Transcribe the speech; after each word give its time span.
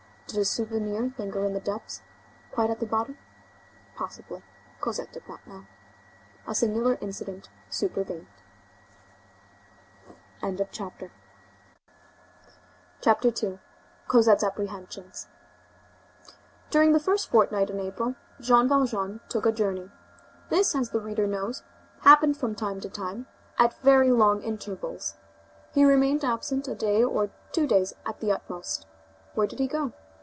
Did 0.33 0.39
a 0.39 0.45
souvenir 0.45 1.11
linger 1.17 1.43
in 1.45 1.51
the 1.51 1.59
depths?—Quite 1.59 2.69
at 2.69 2.79
the 2.79 2.85
bottom?—Possibly. 2.85 4.41
Cosette 4.79 5.11
did 5.11 5.27
not 5.27 5.45
know. 5.45 5.65
A 6.47 6.55
singular 6.55 6.97
incident 7.01 7.49
supervened. 7.69 8.27
CHAPTER 10.71 11.09
II—COSETTE'S 13.01 14.43
APPREHENSIONS 14.45 15.27
During 16.69 16.93
the 16.93 16.99
first 17.01 17.29
fortnight 17.29 17.69
in 17.69 17.81
April, 17.81 18.15
Jean 18.39 18.69
Valjean 18.69 19.19
took 19.27 19.45
a 19.45 19.51
journey. 19.51 19.91
This, 20.49 20.73
as 20.73 20.91
the 20.91 21.01
reader 21.01 21.27
knows, 21.27 21.63
happened 22.03 22.37
from 22.37 22.55
time 22.55 22.79
to 22.79 22.89
time, 22.89 23.27
at 23.59 23.77
very 23.81 24.13
long 24.13 24.41
intervals. 24.43 25.15
He 25.73 25.83
remained 25.83 26.23
absent 26.23 26.69
a 26.69 26.75
day 26.75 27.03
or 27.03 27.31
two 27.51 27.67
days 27.67 27.93
at 28.05 28.21
the 28.21 28.31
utmost. 28.31 28.87
Where 29.33 29.45
did 29.47 29.59
he 29.59 29.67
go? 29.67 29.91